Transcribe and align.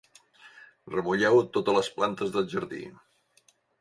Remulleu 0.95 1.37
totes 1.57 1.77
les 1.79 1.91
plantes 1.99 2.33
del 2.39 2.49
jardí. 2.55 2.83